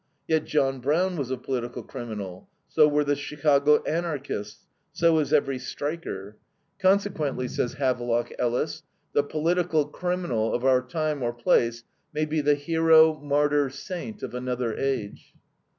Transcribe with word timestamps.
Yet 0.27 0.45
John 0.45 0.79
Brown 0.79 1.15
was 1.15 1.29
a 1.29 1.37
political 1.37 1.83
criminal; 1.83 2.49
so 2.67 2.87
were 2.87 3.03
the 3.03 3.15
Chicago 3.15 3.83
Anarchists; 3.83 4.65
so 4.91 5.19
is 5.19 5.31
every 5.31 5.59
striker. 5.59 6.37
Consequently, 6.79 7.47
says 7.47 7.73
Havelock 7.75 8.31
Ellis, 8.39 8.81
the 9.13 9.21
political 9.23 9.85
criminal 9.85 10.55
of 10.55 10.65
our 10.65 10.81
time 10.81 11.21
or 11.21 11.31
place 11.33 11.83
may 12.15 12.25
be 12.25 12.41
the 12.41 12.55
hero, 12.55 13.13
martyr, 13.19 13.69
saint 13.69 14.23
of 14.23 14.33
another 14.33 14.75
age. 14.75 15.35